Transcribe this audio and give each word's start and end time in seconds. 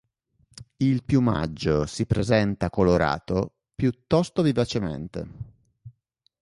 Il 0.77 1.03
piumaggio 1.03 1.85
si 1.85 2.07
presenta 2.07 2.71
colorato 2.71 3.57
piuttosto 3.75 4.41
vivacemente. 4.41 5.27